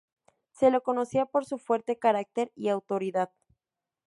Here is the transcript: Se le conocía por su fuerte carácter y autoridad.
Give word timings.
Se 0.49 0.71
le 0.71 0.81
conocía 0.81 1.27
por 1.27 1.45
su 1.45 1.59
fuerte 1.59 1.99
carácter 1.99 2.51
y 2.55 2.69
autoridad. 2.69 3.31